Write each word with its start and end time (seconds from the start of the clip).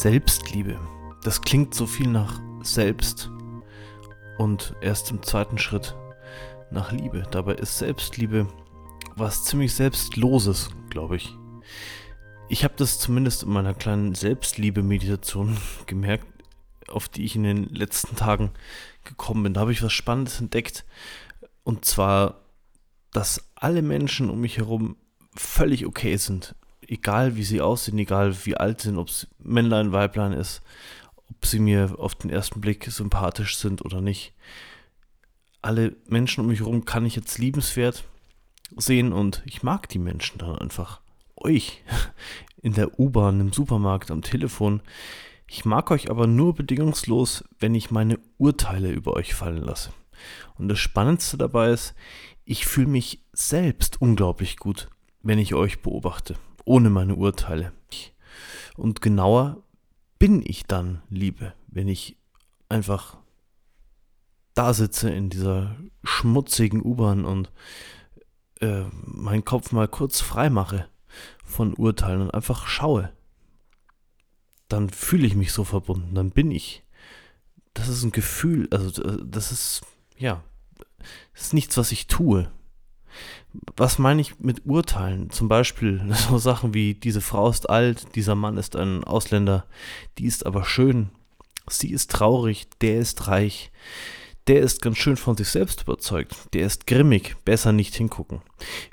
Selbstliebe. 0.00 0.80
Das 1.22 1.42
klingt 1.42 1.74
so 1.74 1.84
viel 1.84 2.08
nach 2.08 2.40
Selbst 2.62 3.30
und 4.38 4.74
erst 4.80 5.10
im 5.10 5.22
zweiten 5.22 5.58
Schritt 5.58 5.94
nach 6.70 6.90
Liebe. 6.90 7.24
Dabei 7.30 7.56
ist 7.56 7.76
Selbstliebe 7.76 8.48
was 9.16 9.44
ziemlich 9.44 9.74
Selbstloses, 9.74 10.70
glaube 10.88 11.16
ich. 11.16 11.36
Ich 12.48 12.64
habe 12.64 12.72
das 12.78 12.98
zumindest 12.98 13.42
in 13.42 13.50
meiner 13.50 13.74
kleinen 13.74 14.14
Selbstliebe-Meditation 14.14 15.58
gemerkt, 15.86 16.26
auf 16.88 17.10
die 17.10 17.26
ich 17.26 17.36
in 17.36 17.42
den 17.42 17.66
letzten 17.66 18.16
Tagen 18.16 18.52
gekommen 19.04 19.42
bin. 19.42 19.52
Da 19.52 19.60
habe 19.60 19.72
ich 19.72 19.82
was 19.82 19.92
Spannendes 19.92 20.40
entdeckt. 20.40 20.86
Und 21.62 21.84
zwar, 21.84 22.40
dass 23.12 23.50
alle 23.54 23.82
Menschen 23.82 24.30
um 24.30 24.40
mich 24.40 24.56
herum 24.56 24.96
völlig 25.36 25.84
okay 25.84 26.16
sind 26.16 26.54
egal 26.90 27.36
wie 27.36 27.44
sie 27.44 27.60
aussehen, 27.60 27.98
egal 27.98 28.34
wie 28.44 28.56
alt 28.56 28.80
sind, 28.80 28.98
ob 28.98 29.08
es 29.08 29.28
Männlein, 29.38 29.92
Weiblein 29.92 30.32
ist, 30.32 30.60
ob 31.28 31.46
sie 31.46 31.60
mir 31.60 31.94
auf 31.98 32.16
den 32.16 32.30
ersten 32.30 32.60
Blick 32.60 32.84
sympathisch 32.84 33.56
sind 33.56 33.84
oder 33.84 34.00
nicht. 34.00 34.34
Alle 35.62 35.96
Menschen 36.08 36.40
um 36.40 36.48
mich 36.48 36.58
herum 36.58 36.84
kann 36.84 37.06
ich 37.06 37.14
jetzt 37.14 37.38
liebenswert 37.38 38.04
sehen 38.76 39.12
und 39.12 39.42
ich 39.46 39.62
mag 39.62 39.88
die 39.88 40.00
Menschen 40.00 40.38
dann 40.38 40.58
einfach. 40.58 41.00
Euch 41.36 41.82
in 42.62 42.72
der 42.72 42.98
U-Bahn, 42.98 43.40
im 43.40 43.52
Supermarkt, 43.52 44.10
am 44.10 44.22
Telefon. 44.22 44.82
Ich 45.46 45.64
mag 45.64 45.92
euch 45.92 46.10
aber 46.10 46.26
nur 46.26 46.54
bedingungslos, 46.54 47.44
wenn 47.60 47.74
ich 47.74 47.92
meine 47.92 48.18
Urteile 48.36 48.90
über 48.90 49.12
euch 49.14 49.34
fallen 49.34 49.62
lasse. 49.62 49.92
Und 50.58 50.68
das 50.68 50.78
Spannendste 50.80 51.38
dabei 51.38 51.70
ist, 51.70 51.94
ich 52.44 52.66
fühle 52.66 52.88
mich 52.88 53.24
selbst 53.32 54.00
unglaublich 54.00 54.56
gut, 54.56 54.88
wenn 55.22 55.38
ich 55.38 55.54
euch 55.54 55.82
beobachte 55.82 56.36
ohne 56.70 56.88
meine 56.88 57.16
Urteile. 57.16 57.72
Und 58.76 59.00
genauer 59.00 59.60
bin 60.20 60.40
ich 60.46 60.66
dann 60.66 61.02
Liebe, 61.10 61.52
wenn 61.66 61.88
ich 61.88 62.16
einfach 62.68 63.16
da 64.54 64.72
sitze 64.72 65.10
in 65.10 65.30
dieser 65.30 65.76
schmutzigen 66.04 66.80
U-Bahn 66.84 67.24
und 67.24 67.50
äh, 68.60 68.84
meinen 69.02 69.44
Kopf 69.44 69.72
mal 69.72 69.88
kurz 69.88 70.20
frei 70.20 70.48
mache 70.48 70.88
von 71.44 71.74
Urteilen 71.74 72.20
und 72.20 72.34
einfach 72.34 72.68
schaue. 72.68 73.12
Dann 74.68 74.90
fühle 74.90 75.26
ich 75.26 75.34
mich 75.34 75.52
so 75.52 75.64
verbunden, 75.64 76.14
dann 76.14 76.30
bin 76.30 76.52
ich. 76.52 76.84
Das 77.74 77.88
ist 77.88 78.04
ein 78.04 78.12
Gefühl, 78.12 78.68
also 78.70 79.16
das 79.16 79.50
ist, 79.50 79.80
ja, 80.16 80.44
das 81.34 81.46
ist 81.46 81.54
nichts, 81.54 81.76
was 81.76 81.90
ich 81.90 82.06
tue 82.06 82.48
was 83.76 83.98
meine 83.98 84.20
ich 84.20 84.38
mit 84.38 84.66
Urteilen? 84.66 85.30
Zum 85.30 85.48
Beispiel 85.48 86.02
so 86.28 86.38
Sachen 86.38 86.74
wie, 86.74 86.94
diese 86.94 87.20
Frau 87.20 87.48
ist 87.48 87.68
alt, 87.68 88.14
dieser 88.14 88.34
Mann 88.34 88.56
ist 88.56 88.76
ein 88.76 89.04
Ausländer, 89.04 89.64
die 90.18 90.26
ist 90.26 90.46
aber 90.46 90.64
schön, 90.64 91.10
sie 91.68 91.90
ist 91.90 92.10
traurig, 92.10 92.68
der 92.80 92.98
ist 92.98 93.28
reich, 93.28 93.70
der 94.46 94.60
ist 94.60 94.82
ganz 94.82 94.98
schön 94.98 95.16
von 95.16 95.36
sich 95.36 95.48
selbst 95.48 95.82
überzeugt, 95.82 96.36
der 96.54 96.66
ist 96.66 96.86
grimmig, 96.86 97.36
besser 97.44 97.72
nicht 97.72 97.94
hingucken. 97.94 98.42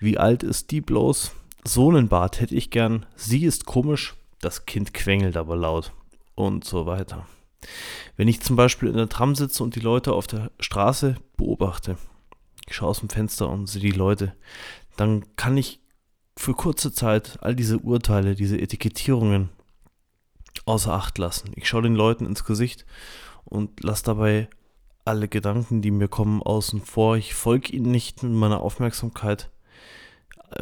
Wie 0.00 0.18
alt 0.18 0.42
ist 0.42 0.70
die 0.70 0.80
bloß? 0.80 1.32
So 1.64 1.88
einen 1.88 2.08
Bart 2.08 2.40
hätte 2.40 2.54
ich 2.54 2.70
gern, 2.70 3.06
sie 3.16 3.44
ist 3.44 3.64
komisch, 3.64 4.14
das 4.40 4.66
Kind 4.66 4.92
quengelt 4.92 5.36
aber 5.36 5.56
laut 5.56 5.92
und 6.34 6.64
so 6.64 6.86
weiter. 6.86 7.26
Wenn 8.16 8.28
ich 8.28 8.42
zum 8.42 8.56
Beispiel 8.56 8.88
in 8.88 8.96
der 8.96 9.08
Tram 9.08 9.34
sitze 9.34 9.62
und 9.62 9.74
die 9.74 9.80
Leute 9.80 10.12
auf 10.12 10.26
der 10.26 10.50
Straße 10.60 11.16
beobachte, 11.36 11.96
ich 12.74 12.78
schaue 12.78 12.88
aus 12.88 12.98
dem 12.98 13.08
Fenster 13.08 13.48
und 13.48 13.68
sehe 13.68 13.80
die 13.80 13.92
Leute, 13.92 14.34
dann 14.96 15.24
kann 15.36 15.56
ich 15.56 15.80
für 16.36 16.54
kurze 16.54 16.92
Zeit 16.92 17.38
all 17.40 17.54
diese 17.54 17.78
Urteile, 17.78 18.34
diese 18.34 18.60
Etikettierungen 18.60 19.50
außer 20.64 20.92
Acht 20.92 21.16
lassen. 21.18 21.52
Ich 21.54 21.68
schaue 21.68 21.82
den 21.82 21.94
Leuten 21.94 22.26
ins 22.26 22.44
Gesicht 22.44 22.84
und 23.44 23.84
lasse 23.84 24.02
dabei 24.02 24.48
alle 25.04 25.28
Gedanken, 25.28 25.82
die 25.82 25.92
mir 25.92 26.08
kommen, 26.08 26.42
außen 26.42 26.80
vor. 26.80 27.16
Ich 27.16 27.34
folge 27.34 27.72
ihnen 27.72 27.92
nicht 27.92 28.24
mit 28.24 28.32
meiner 28.32 28.60
Aufmerksamkeit. 28.60 29.52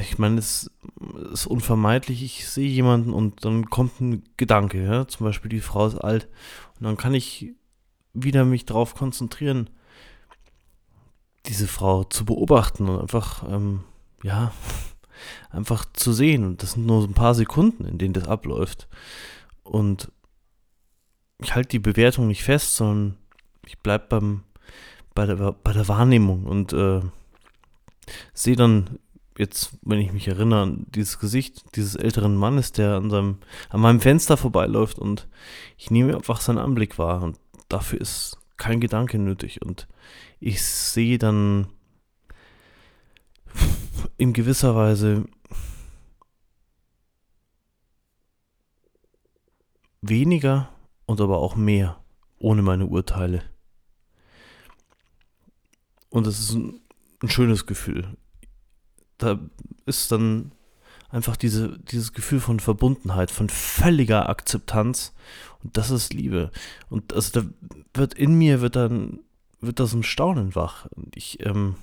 Ich 0.00 0.18
meine, 0.18 0.38
es 0.38 0.70
ist 1.30 1.46
unvermeidlich. 1.46 2.22
Ich 2.22 2.48
sehe 2.48 2.70
jemanden 2.70 3.12
und 3.12 3.44
dann 3.44 3.68
kommt 3.68 4.00
ein 4.00 4.22
Gedanke, 4.38 4.82
ja? 4.82 5.06
zum 5.06 5.26
Beispiel 5.26 5.50
die 5.50 5.60
Frau 5.60 5.86
ist 5.86 5.98
alt. 5.98 6.26
Und 6.78 6.84
dann 6.84 6.96
kann 6.96 7.12
ich 7.12 7.54
wieder 8.14 8.46
mich 8.46 8.64
darauf 8.64 8.94
konzentrieren, 8.94 9.68
diese 11.48 11.66
Frau 11.66 12.04
zu 12.04 12.24
beobachten 12.24 12.88
und 12.88 13.00
einfach, 13.00 13.42
ähm, 13.48 13.84
ja, 14.22 14.52
einfach 15.50 15.86
zu 15.92 16.12
sehen. 16.12 16.44
Und 16.44 16.62
das 16.62 16.72
sind 16.72 16.86
nur 16.86 17.02
so 17.02 17.08
ein 17.08 17.14
paar 17.14 17.34
Sekunden, 17.34 17.84
in 17.84 17.98
denen 17.98 18.14
das 18.14 18.28
abläuft. 18.28 18.88
Und 19.62 20.12
ich 21.42 21.54
halte 21.54 21.70
die 21.70 21.78
Bewertung 21.78 22.26
nicht 22.26 22.42
fest, 22.42 22.76
sondern 22.76 23.16
ich 23.66 23.78
bleibe 23.78 24.40
bei, 25.14 25.26
der, 25.26 25.52
bei 25.52 25.72
der 25.72 25.88
Wahrnehmung 25.88 26.44
und 26.44 26.72
äh, 26.72 27.00
sehe 28.32 28.56
dann 28.56 28.98
jetzt, 29.36 29.78
wenn 29.82 30.00
ich 30.00 30.12
mich 30.12 30.26
erinnere 30.26 30.62
an 30.62 30.86
dieses 30.88 31.18
Gesicht 31.18 31.76
dieses 31.76 31.94
älteren 31.94 32.36
Mannes, 32.36 32.72
der 32.72 32.96
an, 32.96 33.10
seinem, 33.10 33.38
an 33.70 33.80
meinem 33.80 34.00
Fenster 34.00 34.36
vorbeiläuft 34.36 34.98
und 34.98 35.28
ich 35.76 35.90
nehme 35.90 36.14
einfach 36.14 36.40
seinen 36.40 36.58
Anblick 36.58 36.98
wahr 36.98 37.22
und 37.22 37.38
dafür 37.68 38.00
ist 38.00 38.38
kein 38.58 38.80
Gedanke 38.80 39.18
nötig 39.18 39.62
und 39.62 39.88
ich 40.40 40.62
sehe 40.62 41.18
dann 41.18 41.68
in 44.16 44.32
gewisser 44.32 44.74
Weise 44.74 45.24
weniger 50.00 50.68
und 51.06 51.20
aber 51.20 51.38
auch 51.38 51.56
mehr 51.56 52.02
ohne 52.38 52.62
meine 52.62 52.86
Urteile. 52.86 53.42
Und 56.10 56.26
das 56.26 56.38
ist 56.38 56.52
ein, 56.52 56.80
ein 57.22 57.28
schönes 57.28 57.66
Gefühl. 57.66 58.16
Da 59.18 59.38
ist 59.86 60.12
dann 60.12 60.52
einfach 61.10 61.36
diese, 61.36 61.78
dieses 61.78 62.12
Gefühl 62.12 62.40
von 62.40 62.60
Verbundenheit, 62.60 63.30
von 63.30 63.48
völliger 63.48 64.28
Akzeptanz. 64.28 65.14
Und 65.62 65.76
das 65.76 65.90
ist 65.90 66.12
Liebe. 66.12 66.50
Und 66.88 67.12
also 67.12 67.40
da 67.40 67.48
wird 67.94 68.14
in 68.14 68.34
mir 68.34 68.60
wird 68.60 68.76
dann 68.76 69.20
wird 69.60 69.80
da 69.80 69.86
so 69.86 69.96
ein 69.96 70.02
Staunen 70.02 70.54
wach. 70.54 70.86
Und 70.94 71.16
ich, 71.16 71.44
ähm, 71.44 71.76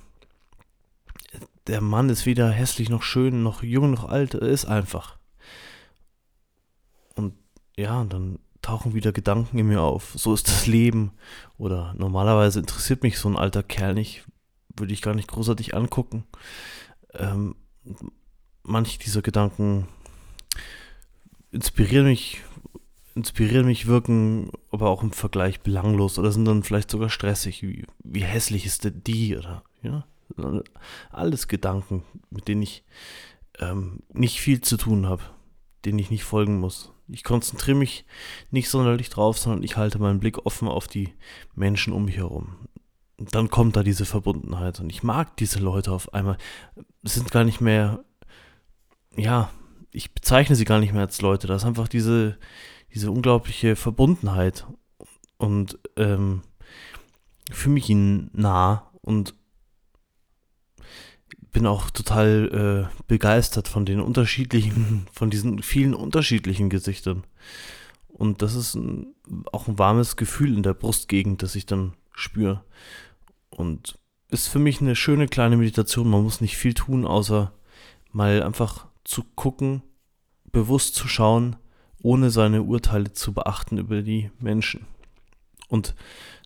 der 1.67 1.81
Mann 1.81 2.09
ist 2.09 2.25
weder 2.25 2.49
hässlich 2.49 2.89
noch 2.89 3.03
schön, 3.03 3.43
noch 3.43 3.63
jung 3.63 3.91
noch 3.91 4.05
alt, 4.05 4.33
er 4.33 4.41
ist 4.43 4.65
einfach. 4.65 5.17
Und 7.15 7.33
ja, 7.75 8.03
dann 8.05 8.39
tauchen 8.61 8.93
wieder 8.93 9.11
Gedanken 9.11 9.57
in 9.59 9.67
mir 9.67 9.81
auf. 9.81 10.13
So 10.15 10.33
ist 10.33 10.47
das 10.47 10.67
Leben. 10.67 11.11
Oder 11.57 11.93
normalerweise 11.97 12.59
interessiert 12.59 13.03
mich 13.03 13.19
so 13.19 13.29
ein 13.29 13.35
alter 13.35 13.63
Kerl 13.63 13.93
nicht. 13.93 14.25
Würde 14.75 14.93
ich 14.93 15.01
gar 15.01 15.13
nicht 15.13 15.27
großartig 15.27 15.75
angucken. 15.75 16.25
Ähm, 17.13 17.55
manche 18.65 18.99
dieser 18.99 19.21
Gedanken 19.21 19.87
inspirieren 21.51 22.05
mich, 22.05 22.41
inspirieren 23.13 23.65
mich, 23.65 23.87
wirken 23.87 24.51
aber 24.71 24.89
auch 24.89 25.03
im 25.03 25.11
Vergleich 25.11 25.61
belanglos 25.61 26.19
oder 26.19 26.31
sind 26.31 26.45
dann 26.45 26.63
vielleicht 26.63 26.91
sogar 26.91 27.09
stressig. 27.09 27.63
Wie, 27.63 27.85
wie 28.03 28.23
hässlich 28.23 28.65
ist 28.65 28.83
denn 28.83 29.01
die 29.05 29.37
oder 29.37 29.63
ja? 29.81 30.05
Alles 31.11 31.47
Gedanken, 31.47 32.03
mit 32.31 32.47
denen 32.47 32.63
ich 32.63 32.83
ähm, 33.59 33.99
nicht 34.11 34.41
viel 34.41 34.61
zu 34.61 34.75
tun 34.75 35.05
habe, 35.05 35.21
denen 35.85 35.99
ich 35.99 36.09
nicht 36.09 36.23
folgen 36.23 36.59
muss. 36.59 36.91
Ich 37.07 37.23
konzentriere 37.23 37.77
mich 37.77 38.05
nicht 38.49 38.69
sonderlich 38.69 39.09
drauf, 39.09 39.37
sondern 39.37 39.63
ich 39.63 39.77
halte 39.77 39.99
meinen 39.99 40.19
Blick 40.19 40.45
offen 40.45 40.67
auf 40.67 40.87
die 40.87 41.13
Menschen 41.53 41.93
um 41.93 42.05
mich 42.05 42.17
herum. 42.17 42.55
Und 43.17 43.33
dann 43.35 43.49
kommt 43.49 43.75
da 43.75 43.83
diese 43.83 44.05
Verbundenheit 44.05 44.79
und 44.79 44.89
ich 44.89 45.03
mag 45.03 45.37
diese 45.37 45.59
Leute 45.59 45.91
auf 45.91 46.13
einmal. 46.13 46.37
Es 47.03 47.13
sind 47.13 47.31
gar 47.31 47.43
nicht 47.43 47.61
mehr 47.61 48.03
ja, 49.17 49.51
ich 49.91 50.13
bezeichne 50.13 50.55
sie 50.55 50.65
gar 50.65 50.79
nicht 50.79 50.93
mehr 50.93 51.03
als 51.03 51.21
Leute. 51.21 51.47
Da 51.47 51.55
ist 51.55 51.65
einfach 51.65 51.87
diese, 51.87 52.37
diese 52.93 53.11
unglaubliche 53.11 53.75
Verbundenheit. 53.75 54.65
Und 55.37 55.79
ähm, 55.97 56.41
fühle 57.51 57.75
mich 57.75 57.89
ihnen 57.89 58.29
nah 58.33 58.89
und 59.01 59.35
bin 61.51 61.67
auch 61.67 61.89
total 61.89 62.89
äh, 62.91 63.03
begeistert 63.07 63.67
von 63.67 63.85
den 63.85 64.01
unterschiedlichen, 64.01 65.07
von 65.13 65.29
diesen 65.29 65.61
vielen 65.61 65.93
unterschiedlichen 65.93 66.69
Gesichtern. 66.69 67.23
Und 68.07 68.41
das 68.41 68.55
ist 68.55 68.75
ein, 68.75 69.13
auch 69.51 69.67
ein 69.67 69.79
warmes 69.79 70.15
Gefühl 70.15 70.55
in 70.55 70.63
der 70.63 70.73
Brustgegend, 70.73 71.43
das 71.43 71.55
ich 71.55 71.65
dann 71.65 71.93
spüre. 72.13 72.63
Und 73.49 73.99
ist 74.29 74.47
für 74.47 74.59
mich 74.59 74.81
eine 74.81 74.95
schöne 74.95 75.27
kleine 75.27 75.57
Meditation. 75.57 76.09
Man 76.09 76.23
muss 76.23 76.41
nicht 76.41 76.57
viel 76.57 76.73
tun, 76.73 77.05
außer 77.05 77.53
mal 78.11 78.43
einfach 78.43 78.87
zu 79.05 79.23
gucken, 79.35 79.81
bewusst 80.51 80.95
zu 80.95 81.07
schauen, 81.07 81.55
ohne 82.01 82.29
seine 82.29 82.63
Urteile 82.63 83.13
zu 83.13 83.33
beachten 83.33 83.77
über 83.77 84.01
die 84.01 84.29
Menschen. 84.39 84.85
Und 85.69 85.95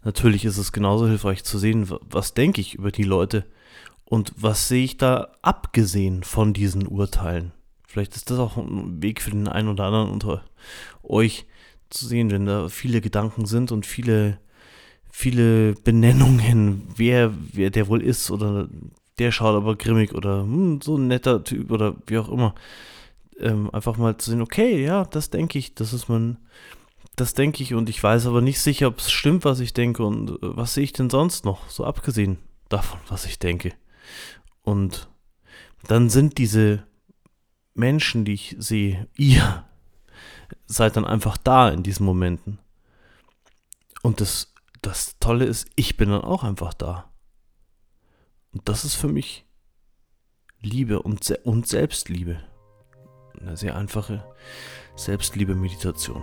natürlich 0.03 0.45
ist 0.45 0.57
es 0.57 0.71
genauso 0.71 1.07
hilfreich 1.07 1.43
zu 1.43 1.57
sehen, 1.57 1.89
was 2.09 2.33
denke 2.33 2.61
ich 2.61 2.75
über 2.75 2.91
die 2.91 3.03
Leute 3.03 3.45
und 4.05 4.33
was 4.37 4.67
sehe 4.67 4.83
ich 4.83 4.97
da 4.97 5.31
abgesehen 5.41 6.23
von 6.23 6.53
diesen 6.53 6.87
Urteilen. 6.87 7.51
Vielleicht 7.87 8.15
ist 8.15 8.29
das 8.29 8.39
auch 8.39 8.57
ein 8.57 9.01
Weg 9.01 9.21
für 9.21 9.31
den 9.31 9.47
einen 9.47 9.67
oder 9.67 9.85
anderen 9.85 10.11
unter 10.11 10.43
euch, 11.03 11.47
zu 11.89 12.05
sehen, 12.05 12.29
wenn 12.31 12.45
da 12.45 12.69
viele 12.69 13.01
Gedanken 13.01 13.45
sind 13.45 13.71
und 13.71 13.85
viele, 13.85 14.39
viele 15.09 15.73
Benennungen, 15.73 16.87
wer, 16.95 17.33
wer 17.51 17.69
der 17.69 17.87
wohl 17.87 18.01
ist 18.01 18.31
oder 18.31 18.69
der 19.19 19.31
schaut 19.31 19.55
aber 19.55 19.75
grimmig 19.75 20.13
oder 20.13 20.41
hm, 20.41 20.81
so 20.81 20.97
ein 20.97 21.07
netter 21.07 21.43
Typ 21.43 21.71
oder 21.71 21.95
wie 22.07 22.17
auch 22.17 22.29
immer. 22.29 22.55
Ähm, 23.37 23.69
einfach 23.73 23.97
mal 23.97 24.17
zu 24.17 24.31
sehen, 24.31 24.41
okay, 24.41 24.83
ja, 24.83 25.05
das 25.05 25.29
denke 25.29 25.59
ich, 25.59 25.75
das 25.75 25.93
ist 25.93 26.09
mein, 26.09 26.37
das 27.15 27.33
denke 27.33 27.63
ich 27.63 27.73
und 27.73 27.89
ich 27.89 28.01
weiß 28.01 28.25
aber 28.25 28.41
nicht 28.41 28.59
sicher, 28.59 28.87
ob 28.87 28.99
es 28.99 29.11
stimmt, 29.11 29.45
was 29.45 29.59
ich 29.59 29.73
denke 29.73 30.03
und 30.03 30.31
äh, 30.31 30.37
was 30.41 30.73
sehe 30.73 30.83
ich 30.83 30.93
denn 30.93 31.09
sonst 31.09 31.45
noch, 31.45 31.69
so 31.69 31.85
abgesehen 31.85 32.37
davon, 32.69 32.99
was 33.07 33.25
ich 33.25 33.39
denke. 33.39 33.73
Und 34.61 35.09
dann 35.87 36.09
sind 36.09 36.37
diese 36.37 36.83
Menschen, 37.73 38.25
die 38.25 38.33
ich 38.33 38.55
sehe, 38.59 39.07
ihr 39.15 39.65
seid 40.65 40.95
dann 40.97 41.05
einfach 41.05 41.37
da 41.37 41.69
in 41.69 41.83
diesen 41.83 42.05
Momenten. 42.05 42.59
Und 44.01 44.21
das, 44.21 44.53
das 44.81 45.17
Tolle 45.19 45.45
ist, 45.45 45.67
ich 45.75 45.97
bin 45.97 46.09
dann 46.09 46.21
auch 46.21 46.43
einfach 46.43 46.73
da. 46.73 47.09
Und 48.51 48.67
das 48.67 48.85
ist 48.85 48.95
für 48.95 49.07
mich 49.07 49.45
Liebe 50.61 51.01
und, 51.01 51.29
und 51.43 51.67
Selbstliebe. 51.67 52.39
Eine 53.39 53.55
sehr 53.55 53.75
einfache 53.75 54.25
Selbstliebe-Meditation. 54.95 56.21